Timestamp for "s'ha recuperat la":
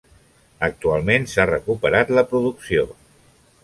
1.33-2.27